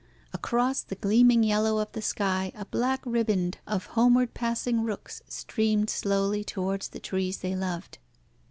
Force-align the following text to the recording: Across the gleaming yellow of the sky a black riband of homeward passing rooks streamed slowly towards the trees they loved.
Across 0.33 0.81
the 0.85 0.95
gleaming 0.95 1.43
yellow 1.43 1.77
of 1.77 1.91
the 1.91 2.01
sky 2.01 2.51
a 2.55 2.65
black 2.65 3.05
riband 3.05 3.59
of 3.67 3.85
homeward 3.85 4.33
passing 4.33 4.81
rooks 4.81 5.21
streamed 5.27 5.91
slowly 5.91 6.43
towards 6.43 6.87
the 6.89 6.99
trees 6.99 7.37
they 7.41 7.55
loved. 7.55 7.99